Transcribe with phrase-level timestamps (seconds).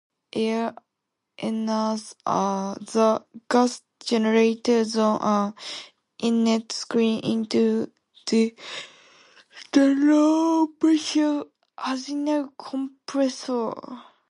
[0.33, 0.73] Air
[1.37, 5.53] enters the gas-generator through an
[6.17, 7.91] inlet screen into
[8.25, 8.55] the
[9.75, 11.45] low-pressure
[11.77, 13.73] axial compressor.